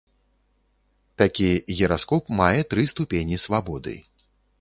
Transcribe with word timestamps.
Такі 1.21 1.49
гіраскоп 1.79 2.31
мае 2.39 2.61
тры 2.71 2.87
ступені 2.93 3.35
свабоды. 3.45 3.95